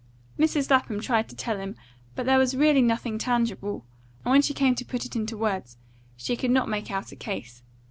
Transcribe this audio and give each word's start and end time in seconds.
Mrs. 0.39 0.71
Lapham 0.71 0.99
tried 0.99 1.29
to 1.29 1.35
tell 1.35 1.59
him, 1.59 1.75
but 2.15 2.25
there 2.25 2.39
was 2.39 2.57
really 2.57 2.81
nothing 2.81 3.19
tangible; 3.19 3.85
and 4.25 4.31
when 4.31 4.41
she 4.41 4.51
came 4.51 4.73
to 4.73 4.83
put 4.83 5.05
it 5.05 5.15
into 5.15 5.37
words, 5.37 5.77
she 6.17 6.35
could 6.35 6.49
not 6.49 6.67
make 6.67 6.89
out 6.89 7.11
a 7.11 7.15
case. 7.15 7.61